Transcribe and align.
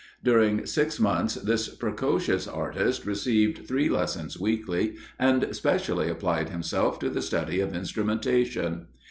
During 0.23 0.65
six 0.65 0.99
months 0.99 1.35
this 1.35 1.69
precocious 1.75 2.47
artist 2.47 3.05
received 3.05 3.67
three 3.67 3.87
lessons 3.87 4.39
weekly, 4.39 4.95
and 5.19 5.55
specially 5.55 6.09
applied 6.09 6.49
himself 6.49 6.97
to 7.01 7.09
the 7.11 7.21
study 7.21 7.59
of 7.59 7.75
instrumentation. 7.75 8.87